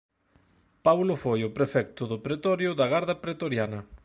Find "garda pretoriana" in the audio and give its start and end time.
2.93-3.79